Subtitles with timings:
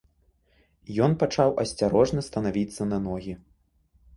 [1.07, 3.33] Ён пачаў асцярожна станавіцца на ногі.